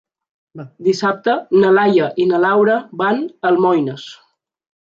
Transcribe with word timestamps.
Dissabte 0.87 1.35
na 1.63 1.69
Laia 1.79 2.09
i 2.23 2.27
na 2.31 2.41
Laura 2.47 2.79
van 3.03 3.23
a 3.27 3.47
Almoines. 3.55 4.09